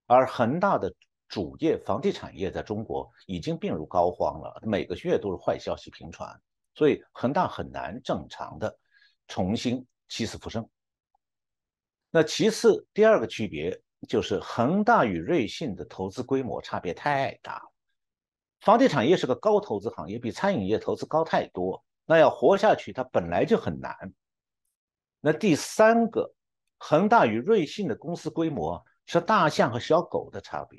[0.06, 0.94] 而恒大的
[1.32, 6.38] 主业房地产业在中国已经病入膏肓了，每个月都是坏消息频传，
[6.74, 8.78] 所以恒大很难正常的
[9.28, 10.68] 重新起死复生。
[12.10, 17.62] 那其次，第二个区别就是恒大与瑞信的投资规模差别太大。
[18.60, 21.82] 房地产业是个高投资行业，比餐饮业投资高太多。
[22.04, 23.96] 那要活下去，它本来就很难。
[25.18, 26.34] 那第三个，
[26.76, 30.78] 恒大与瑞信的公司规模是大象和小狗的差别。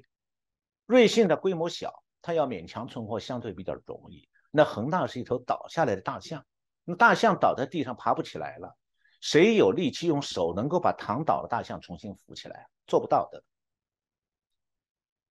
[0.86, 4.28] 瑞信的规模小，它要勉强存活相对比较容易。
[4.52, 6.46] 那恒大是一头倒下来的大象，
[6.84, 8.78] 那大象倒在地上爬不起来了。
[9.22, 12.68] 谁有力气用手能够把躺倒的大象重新扶起来？
[12.86, 13.44] 做不到的。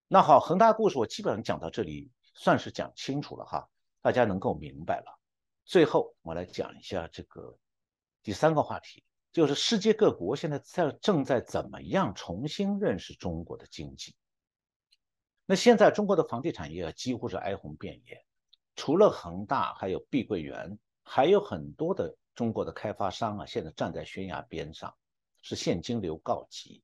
[0.08, 3.68] 那好，恒大故事我基本上讲到这里，算是讲清楚了哈，
[4.00, 5.18] 大家能够明白了。
[5.64, 7.56] 最后我来讲一下这个
[8.22, 14.16] 第三个话题，就是世界各国现在在正在怎么样重新认识中国的经济。
[15.52, 18.24] 那现在中国的房地产业几乎是哀鸿遍野，
[18.74, 22.16] 除了恒大，还有碧桂园，还有很多的。
[22.34, 24.94] 中国的开发商啊，现在站在悬崖边上，
[25.42, 26.82] 是现金流告急，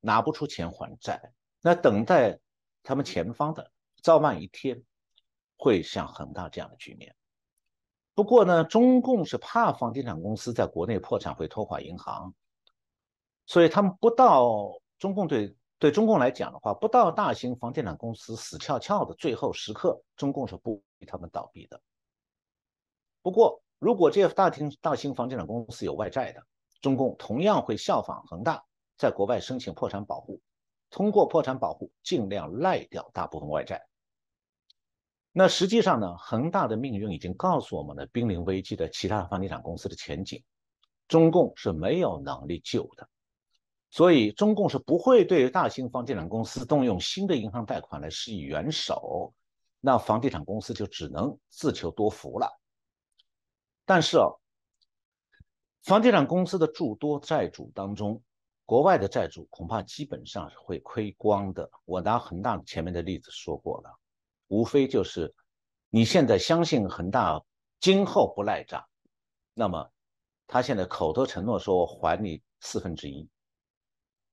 [0.00, 1.30] 拿不出钱还债。
[1.60, 2.40] 那等待
[2.82, 3.70] 他们前方的
[4.02, 4.82] 早晚一天，
[5.58, 7.14] 会像恒大这样的局面。
[8.14, 12.32] 不过呢，中共是怕房地产公司在国内破产会拖垮银行，
[13.44, 21.80] 所以他们不到中共对对中共来讲的话，不到大型房地产公司死翘翘的最后时刻，中共是不逼他们倒闭的。
[23.22, 23.62] 不过。
[23.78, 26.42] 如果这些大厅大型房地产公司有外债的，
[26.80, 28.64] 中共同样会效仿恒大，
[28.96, 30.40] 在国外申请破产保护，
[30.88, 33.86] 通过破产保护尽量赖掉大部分外债。
[35.30, 40.42] 那实际上呢，恒大的命运已经告诉我们了濒临危机的其他房地产公司的前景，
[41.06, 43.06] 中共是没有能力救的，
[43.96, 49.32] 所以中共是不会对大型房地产公司动用新的银行贷款来施以援手，
[49.80, 52.46] 那房地产公司就只能自求多福了。
[53.86, 54.28] 但是啊，
[55.82, 58.22] 房地产公司的诸多债主当中，
[58.66, 61.66] 国外的债主恐怕基本上是会亏光的。
[61.86, 63.90] 我拿恒大前面的例子说过了，
[64.48, 65.34] 无非就是
[65.88, 67.42] 你现在相信恒大
[67.80, 68.84] 今后不赖账，
[69.54, 69.90] 那么
[70.46, 73.26] 他现在口头承诺说还你四分之一，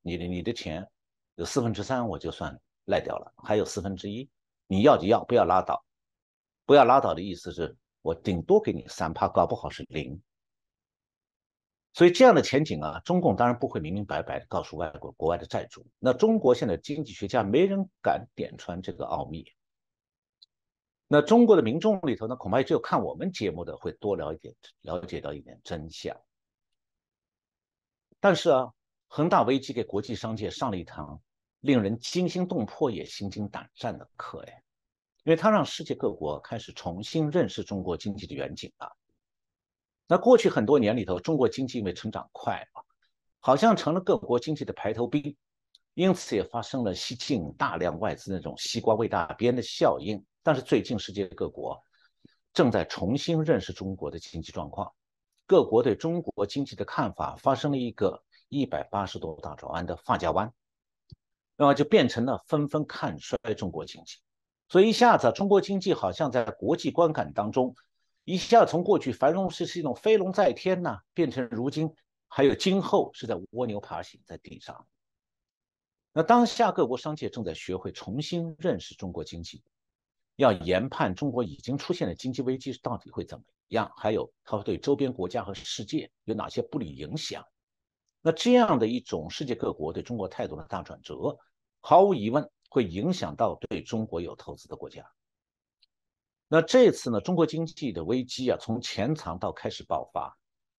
[0.04, 0.88] 你的你的钱
[1.34, 4.30] 有四分之三我就算赖掉了，还有四分之一
[4.68, 5.84] 你要就要，不要拉倒，
[6.68, 7.76] 不要拉倒的意思是。
[8.04, 10.22] 我顶多给你三趴，搞不好是零。
[11.94, 15.88] 所以这样的前景啊，中共当然不会明明白白的告诉外国国外的债主。
[16.00, 19.46] 那中国现在经济学家没人敢点穿这个奥秘。
[21.08, 26.14] 那中国的民众里头呢，恐怕也只有看我们节目的会多了一点，了解到一点真相。
[28.20, 28.74] 但是啊，
[29.16, 31.22] 恒大危机给国际商界上了一堂
[31.60, 34.64] 令人惊心动魄也心惊胆战的课哎。
[35.24, 38.92] 因为它让世界各国开始重新认识中国经济的远景了。
[40.08, 42.82] 那过去很多年里头，中国经济因为成长快啊，
[43.40, 45.38] 好像成了各国经济的排头兵，
[45.94, 50.26] 因此也发生了吸进大量外资那种西瓜喂大边的效应。
[50.42, 51.80] 但是最近世界各国
[52.52, 54.92] 正在重新认识中国的经济状况，
[55.46, 58.20] 各国对中国经济的看法发生了一个
[58.54, 60.54] 一百八十多大转弯的发夹弯，
[61.56, 64.18] 那么就变成了纷纷看衰中国经济。
[64.70, 67.76] 所以一下子，中国经济好像在国际观感当中，
[68.24, 71.92] 一下从过去繁荣是是一种飞龙在天呐，变成如今
[72.28, 74.88] 还有今后是在蜗牛爬行在地上。
[76.14, 79.64] 那当下各国商界正在学会重新认识中国经济，
[80.36, 87.44] 要研判中国已经出现的经济危机到底会怎么样，还有它会对周边国家和世界有哪些不利影响。
[88.24, 91.38] 那这样的一种世界各国对中国态度的大转折，
[91.82, 95.06] 毫无疑问会影响到对中国有投资的国家。
[96.48, 100.36] 那这次呢，中国经济的危机啊，从潜藏到开始爆发，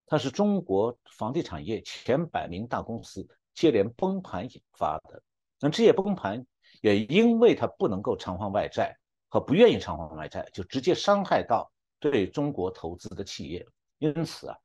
[0.06, 3.24] 它是中国房地产业前百名大公司。
[3.54, 5.22] 接连崩盘引发的，
[5.60, 6.44] 那这些崩盘
[6.80, 8.92] 也因为它不能够偿还外债
[9.28, 11.70] 和不愿意偿还外债，就直接伤害到
[12.00, 13.64] 对中国投资的企业。
[13.98, 14.58] 因此啊，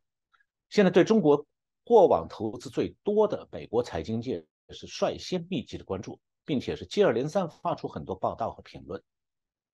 [0.70, 1.46] 现在对中国
[1.90, 9.02] 过往投资最多的美国财经界是率先密集的关注，并且是接二连三发出很多报道和评论。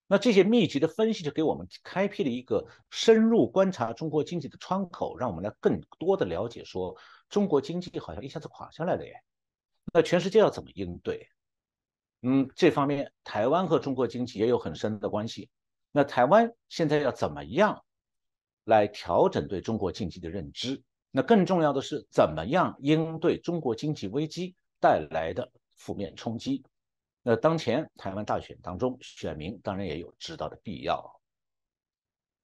[0.08, 6.96] 那这些密集的分析就给我们开辟了一个深入观察中国经济的窗口，让我们来更多的了解说。
[7.28, 9.22] 中国经济好像一下子垮下来了耶，
[9.92, 11.28] 那全世界要怎么应对？
[12.22, 15.50] 嗯，这方面台湾和中国经济也有很深的关系。
[15.92, 17.84] 那台湾现在要怎么样
[18.64, 20.82] 来调整对中国经济的认知？
[21.16, 26.62] 那更重要的是，怎么样应对中国经济危机带来的负面冲击？
[27.24, 31.22] 那当前台湾大选当中，选民当然也有知道的必要。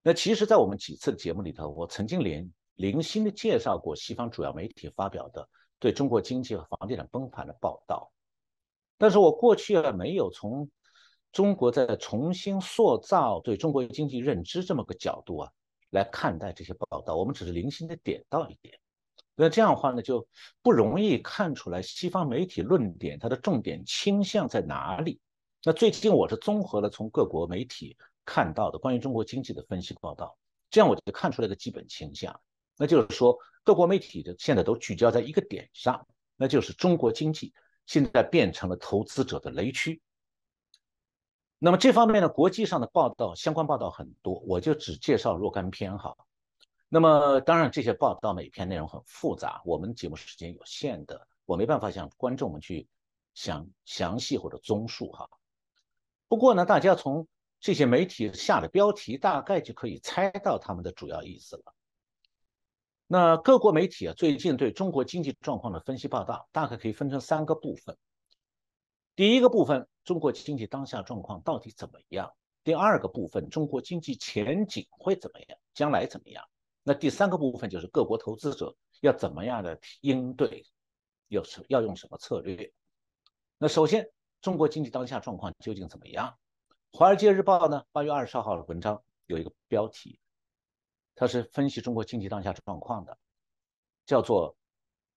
[0.01, 2.49] 那其实，在我们几次的节目里头，我曾经连。
[2.75, 5.47] 零星的介绍过西方主要媒体发表的
[5.77, 8.11] 对中国经济和房地产崩盘的报道，
[8.97, 10.67] 但是我过去啊没有从
[11.31, 15.51] 中国在重新塑造对中国经济认知这么个角度啊
[15.91, 18.77] 来看待这些报道，我们只是零星的点到一点，
[19.35, 20.27] 那这样的话呢就
[20.61, 25.21] 不容易看出来西方媒体论点它的重点倾向在哪里。
[25.63, 30.37] 那最近我是综合了从各国媒体看到的关于中国经济的分析报道，
[30.69, 32.39] 这样我就看出来个基本倾向。
[32.77, 37.53] 那就是说，各国媒体的现在都聚焦在一个点上，那就是中国经济
[37.85, 40.01] 现在变成了投资者的雷区。
[41.63, 46.17] 那么这方面呢，国际上的报道相关报道很多，我就只介绍若干篇哈。
[46.89, 52.87] 那么当然，这些报道每篇内容很复杂，我们节目时间有限的，我没办法向观众们去
[53.35, 55.29] 详详细或者综述哈。
[56.27, 57.27] 不过呢，大家从
[57.59, 61.75] 这些媒体下的标题，大概就可以猜到他们的主要意思了。
[63.05, 67.95] 那各国媒体啊，最近对中国经济状况的分析报道，大概可以分成三个部分。
[69.15, 72.33] 第一个部分，中国经济当下状况到底怎么样？
[72.63, 75.57] 第二个部分，中国经济前景会怎么样？
[75.73, 76.47] 将来怎么样？
[76.83, 80.65] 那第三个部分就是各国投资者要怎么样的应对，
[81.27, 82.71] 有什要用什么策略？
[83.57, 84.09] 那首先，
[84.41, 86.35] 中国经济当下状况究竟怎么样？
[86.97, 90.19] 《华尔街日报》呢，八月二十号的文章有一个标题。
[91.13, 93.17] 它是分析中国经济当下状况的，
[94.05, 94.55] 叫做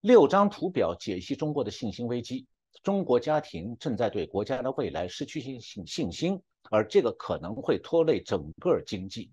[0.01, 2.47] 六张图表解析中国的信心危机。
[2.82, 9.30] 中国家庭正在对国家的未来失去信信信心，而这个可能会拖累整个经济。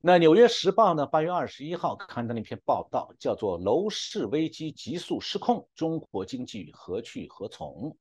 [0.00, 1.04] 那《纽约时报》呢？
[1.06, 7.96] 八月二十一号刊登了一篇报道，叫做“楼市危机急速失控，中国经济何去何从？”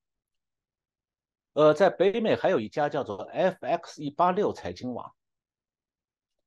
[1.53, 5.11] 呃，在北美还有一家叫做 FX 一八六财经网。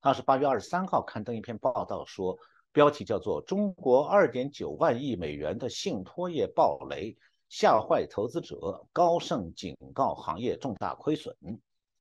[0.00, 2.38] 他是八月二十三号刊登一篇报道，说
[2.70, 7.18] 标题叫做“中国二点九万亿美元的信托业暴雷，
[7.50, 11.36] 吓坏投资者”，高盛警告行业重大亏损。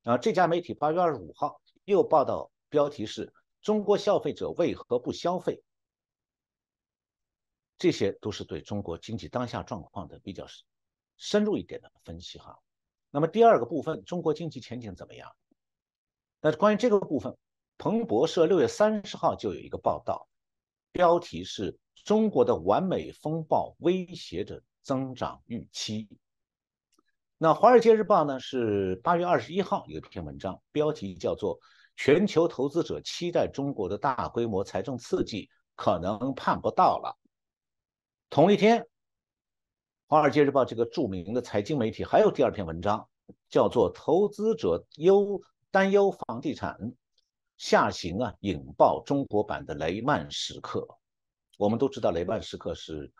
[0.03, 5.61] 啊，这家媒体八月二十五号又报道，标题是“中国消费者为何不消费”。
[7.77, 10.45] 这些都是对中国经济当下状况的比较
[11.17, 12.57] 深入一点的分析哈。
[13.11, 15.29] 那么第二个部分，中国经济前景怎么样？
[16.39, 17.35] 那关于这个部分。
[17.81, 20.27] 彭博社六月三十号就有一个报道，
[20.91, 26.07] 标题是“中国的完美风暴威胁着增长预期”。
[27.37, 31.57] 那《华尔街日报》呢是八月二十一号有一篇文章，标题叫做
[31.95, 37.17] “全球投资者期待中国的大规模财政刺激可能盼不到了”。
[38.29, 38.81] 同一天，
[40.07, 43.07] 《华尔街日报》这个著名的财经媒体还有第二篇文章，
[43.49, 46.77] 叫做“投资者忧担忧房地产”。
[47.57, 50.87] 下行啊，引爆中国版的雷曼时刻。
[51.57, 53.11] 我们都知道，雷曼时刻是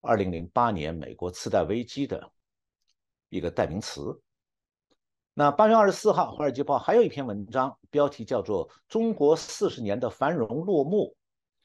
[0.00, 2.32] 二零零八年美国次贷危机的
[3.28, 4.20] 一个代名词。
[5.34, 11.16] 那八月二十四号，《华尔街报》还有一篇文章，标题叫做《中国四十年的繁荣落幕，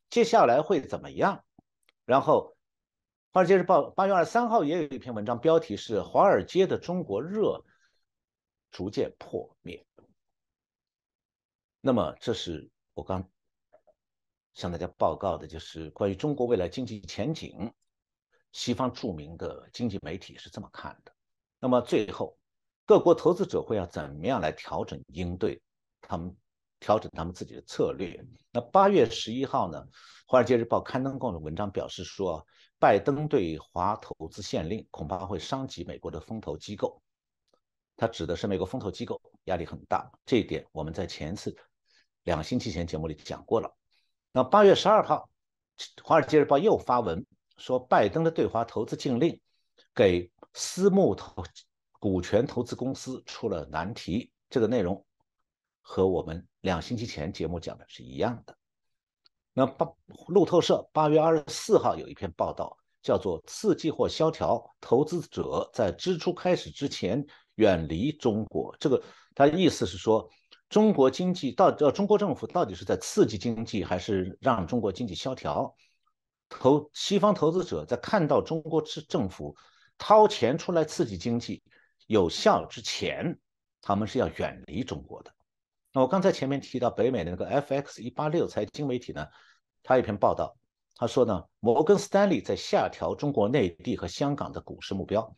[0.10, 1.36] 接下来会怎么样？》
[2.06, 2.56] 然后
[3.32, 7.64] 华尔街日报》八月二十三号也有一篇文章，标题是“华尔街的中国热
[8.72, 9.86] 逐渐破灭”。
[11.82, 13.28] 那么，这是我刚
[14.54, 17.74] 向大家报告的，就是关于中国未来经济前景，
[18.56, 21.12] 西方著名的经济媒体是这么看的。
[21.60, 22.38] 那么，最后
[22.86, 25.62] 各国投资者会要怎么样来调整应对
[26.02, 26.34] 他们？
[26.78, 28.24] 调整他们自己的策略。
[28.52, 29.82] 那八月十一号呢，
[30.28, 32.46] 《华尔街日报》刊登过的文章表示说，
[32.78, 37.02] 拜登对华投资限令恐怕会伤及美国的风投机构。
[37.96, 41.56] 他指的是美国风投机构压力很大，这一点我们在前次
[42.24, 43.74] 两星期前节目里讲过了。
[44.32, 45.30] 那八月十二号，
[46.04, 47.26] 《华尔街日报》又发文
[47.58, 49.40] 说，拜登的对华投资禁令
[49.94, 51.44] 给私募投
[52.00, 54.32] 股权投资公司出了难题。
[54.50, 55.06] 这个内容。
[55.88, 58.58] 和我们两星期前节目讲的是一样的。
[59.54, 59.88] 那八
[60.30, 67.24] 路透社八月二十四号有一篇报道，叫做“刺激或萧条，投资者在支出开始之前
[67.58, 68.76] 远离中国”。
[68.82, 69.00] 这个
[69.36, 70.28] 他意思是说，
[70.70, 75.72] 中国经济到呃中国政府到底是在刺激经济，还是让中国经济萧条？
[76.50, 79.56] 投西方投资者在看到中国政政府
[79.98, 81.64] 掏钱出来刺激经济
[82.08, 83.38] 有效之前，
[83.82, 85.32] 他们是要远离中国的。
[85.92, 89.26] 那我刚才前面提到北美的那个 FX 一八六财经媒体呢，
[89.82, 90.58] 他一篇报道，
[90.96, 95.36] 他说呢，摩根斯丹利在下调中国内地和香港的股市目标，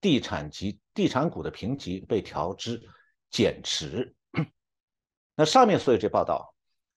[0.00, 2.82] 地产及地产股的评级被调至
[3.30, 4.14] 减持。
[5.34, 6.54] 那上面所有这报道，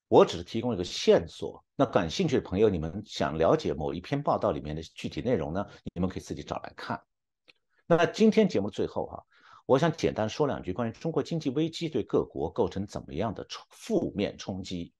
[0.09, 1.63] 我只是提供一个线索。
[1.77, 5.65] 那感兴趣的朋友，你们想了解某一篇报道里面的具体内容呢？
[5.93, 7.01] 你们可以自己找来看。
[7.87, 9.23] 那今天节目最后哈。
[9.65, 14.93] 我想简单说两句关于中国经济危机对各国构成怎么样的负面冲击。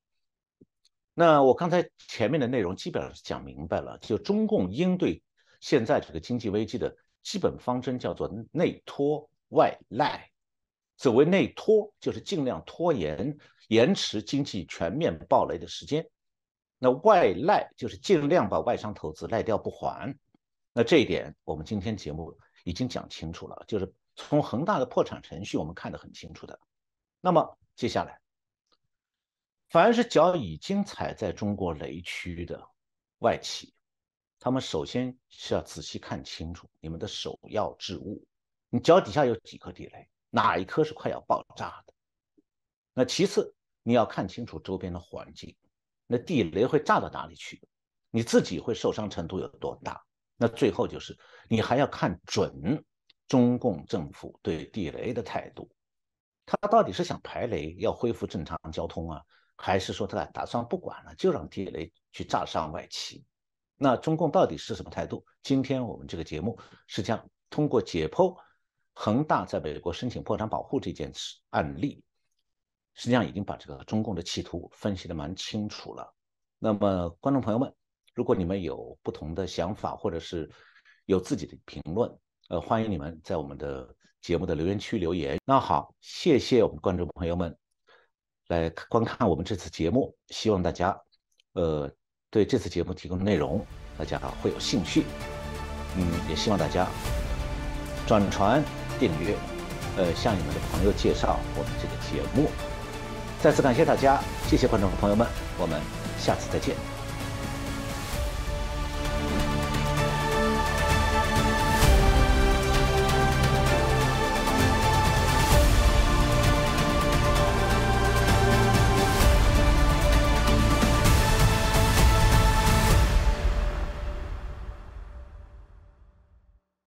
[1.15, 5.23] 那我刚才前面的内容基本上是讲明白了，就中共应对
[5.59, 10.29] 现在这个经济危机的基本方针叫做内拖外赖。
[10.99, 13.35] 所谓内拖，就是尽量拖延、
[13.69, 16.03] 延迟经济全面暴雷的时间；
[16.77, 20.15] 那外赖就是尽量把外商投资赖掉不还。
[20.73, 23.91] 那这一点我们今天节目已经讲清楚了，就是。
[24.21, 26.59] 从恒大的破产程序，我们看得很清楚的。
[27.21, 28.19] 那么接下来，
[29.69, 32.61] 凡是脚已经踩在中国雷区的
[33.19, 33.73] 外企，
[34.37, 38.21] 他们首先是要仔细看清楚你们的首要之物，
[38.69, 41.93] 你脚底下有几颗地雷，哪一颗是快要爆炸的？
[42.93, 43.53] 那其次，
[43.83, 45.55] 你要看清楚周边的环境，
[46.07, 47.61] 那地雷会炸到哪里去？
[48.11, 50.03] 你自己会受伤程度有多大？
[50.37, 51.17] 那最后就是
[51.47, 52.83] 你还要看准。
[53.27, 55.69] 中共政府对地雷的态度，
[56.47, 59.21] 他到底是想排雷，要恢复正常交通啊，
[59.55, 63.23] 还是说他打算不管了，就让地雷去炸伤外企？
[63.75, 65.23] 那中共到底是什么态度？
[65.43, 66.57] 今天我们这个节目
[66.87, 68.35] 实际上通过解剖
[69.01, 72.03] 恒大在美国申请破产保护这件事案例，
[72.95, 76.13] 实际上已经把这个中共的企图分析的蛮清楚了。
[76.57, 77.73] 那么，观众朋友们，
[78.13, 80.51] 如果你们有不同的想法，或者是
[81.05, 82.13] 有自己的评论，
[82.49, 83.87] 呃，欢迎你们在我们的
[84.19, 85.39] 节目的留言区留言。
[85.45, 87.57] 那好，谢谢我们观众朋友们
[88.49, 91.01] 来观看我们这次节目，希望大家
[91.53, 91.89] 呃
[92.29, 93.65] 对这次节目提供的内容
[93.97, 95.05] 大家会有兴趣。
[95.95, 96.85] 嗯，也希望大家
[98.05, 98.61] 转传、
[98.99, 99.35] 订阅，
[99.97, 102.49] 呃，向你们的朋友介绍我们这个节目。
[103.41, 105.25] 再次感谢大家，谢谢观众朋友们，
[105.57, 105.79] 我们
[106.19, 106.98] 下次再见。